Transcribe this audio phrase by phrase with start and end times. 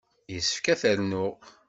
[0.33, 1.35] Yessefk ad t-rnuɣ.